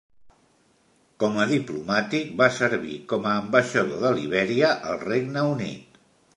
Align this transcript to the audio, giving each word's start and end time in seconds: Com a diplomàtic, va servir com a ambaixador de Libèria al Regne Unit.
Com 1.23 1.37
a 1.43 1.45
diplomàtic, 1.51 2.31
va 2.41 2.49
servir 2.57 2.97
com 3.13 3.29
a 3.33 3.37
ambaixador 3.45 4.03
de 4.07 4.15
Libèria 4.23 4.75
al 4.93 5.01
Regne 5.07 5.49
Unit. 5.55 6.05